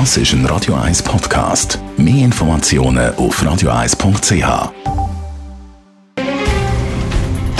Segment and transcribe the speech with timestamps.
[0.00, 1.78] Das ist ein Radio 1 Podcast.
[1.96, 4.72] Mehr Informationen auf radio1.ch.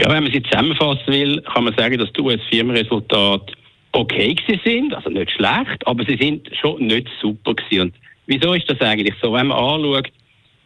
[0.00, 3.52] Ja, wenn man sie zusammenfassen will, kann man sagen, dass die US-Firmenresultate
[3.92, 7.82] okay sind, also nicht schlecht, aber sie sind schon nicht super gewesen.
[7.82, 7.94] Und
[8.26, 9.34] wieso ist das eigentlich so?
[9.34, 10.10] Wenn man anschaut,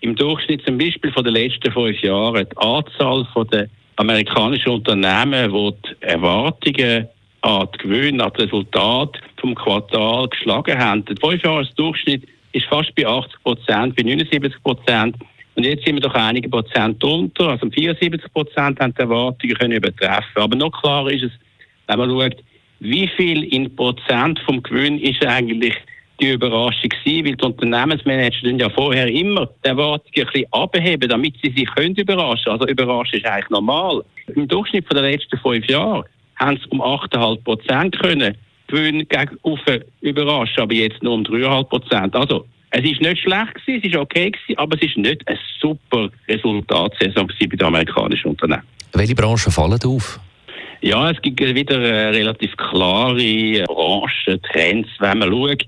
[0.02, 3.66] im Durchschnitt zum Beispiel von den letzten fünf Jahren, die Anzahl der
[3.96, 7.08] amerikanischen Unternehmen, die die Erwartungen
[7.40, 11.04] an die Gewinne, an das Resultat vom Quartal geschlagen haben.
[11.06, 15.16] Der Fünfjahresdurchschnitt ist fast bei 80 Prozent, bei 79 Prozent.
[15.56, 17.50] Und jetzt sind wir doch einige Prozent unter.
[17.50, 20.42] Also 74 Prozent haben die Erwartungen können übertreffen.
[20.42, 21.32] Aber noch klarer ist es,
[21.86, 22.36] wenn man schaut,
[22.80, 25.74] wie viel in Prozent vom Gewinn ist eigentlich
[26.20, 31.34] die Überraschung gewesen, weil die Unternehmensmanager ja vorher immer die Erwartungen ein bisschen abheben, damit
[31.42, 32.52] sie sich können überraschen.
[32.52, 34.04] Also überraschen ist eigentlich normal.
[34.34, 36.04] Im Durchschnitt von den letzten fünf Jahren
[36.36, 42.16] haben sie um 8,5 Prozent können Gewinn gegenüber überraschen, aber jetzt nur um 3,5 Prozent.
[42.16, 42.46] Also
[42.76, 46.08] es ist nicht schlecht gewesen, es ist okay gewesen, aber es ist nicht eine super
[46.28, 48.62] Resultatsaison bei den amerikanischen Unternehmen.
[48.92, 50.18] Welche Branchen fallen auf?
[50.80, 55.64] Ja, es gibt wieder relativ klare Branchentrends, wenn man schaut.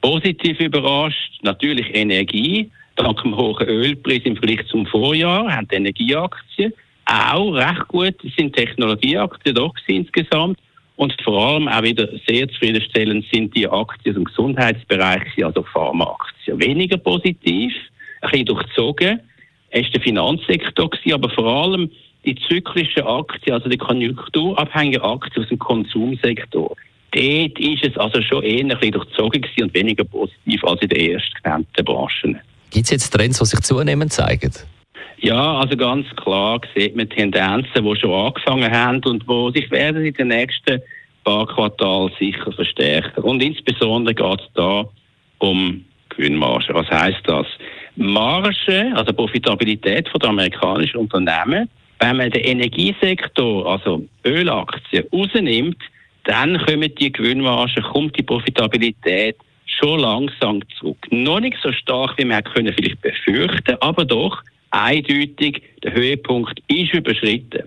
[0.00, 2.70] Positiv überrascht natürlich Energie.
[2.96, 6.72] Dank dem hohen Ölpreis im Vergleich zum Vorjahr haben die Energieaktien
[7.04, 10.58] auch recht gut sind Technologieaktien doch insgesamt.
[10.96, 16.58] Und vor allem auch wieder sehr zufriedenstellend sind die Aktien im Gesundheitsbereich, also Pharmaaktien.
[16.58, 17.72] Weniger positiv,
[18.22, 19.20] ein bisschen durchzogen.
[19.72, 21.90] War der Finanzsektor, aber vor allem
[22.24, 26.74] die zyklischen Aktien, also die konjunkturabhängigen Aktien aus dem Konsumsektor.
[27.12, 31.12] Dort ist es also schon eher ein bisschen durchzogen und weniger positiv als in den
[31.12, 32.38] erst genannten Branchen.
[32.70, 34.52] Gibt es jetzt Trends, die sich zunehmend zeigen?
[35.18, 40.04] Ja, also ganz klar sieht man Tendenzen, die schon angefangen haben und die sich werden
[40.04, 40.80] in den nächsten
[41.24, 43.22] paar Quartalen sicher verstärken.
[43.22, 44.84] Und insbesondere geht es da
[45.38, 46.72] um Gewinnmarge.
[46.74, 47.46] Was heißt das?
[47.96, 55.78] Marge, also Profitabilität von der amerikanischen Unternehmen, wenn man den Energiesektor, also Ölaktien, rausnimmt,
[56.24, 60.98] dann kommen die Gewinnmargen, kommt die Profitabilität schon langsam zurück.
[61.10, 64.42] Noch nicht so stark, wie man vielleicht befürchten, aber doch
[64.84, 67.62] eindeutig, der Höhepunkt ist überschritten.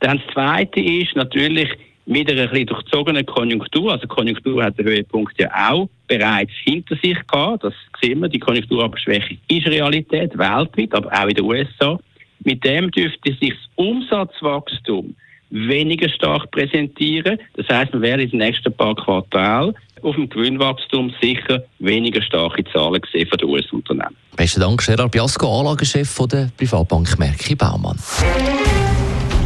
[0.00, 1.68] Dann das Zweite ist natürlich
[2.06, 3.92] mit einer ein durchzogenen Konjunktur.
[3.92, 7.64] Also die Konjunktur hat den Höhepunkt ja auch bereits hinter sich gehabt.
[7.64, 8.28] Das sehen wir.
[8.28, 11.98] Die Konjunkturabschwächung ist Realität weltweit, aber auch in den USA.
[12.40, 15.14] Mit dem dürfte sich das Umsatzwachstum
[15.54, 17.38] weniger stark präsentieren.
[17.56, 22.64] Das heißt, wir werden in den nächsten paar Quartalen auf dem Gewinnwachstum sicher weniger starke
[22.64, 24.16] Zahlen gesehen von den US-Unternehmen.
[24.36, 27.96] Besten Dank, Gerard Biasco, Anlagechef der Privatbank Merki Baumann.